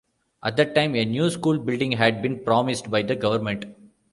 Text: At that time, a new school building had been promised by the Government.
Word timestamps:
At 0.43 0.57
that 0.57 0.73
time, 0.73 0.95
a 0.95 1.05
new 1.05 1.29
school 1.29 1.59
building 1.59 1.91
had 1.91 2.23
been 2.23 2.43
promised 2.43 2.89
by 2.89 3.03
the 3.03 3.15
Government. 3.15 3.65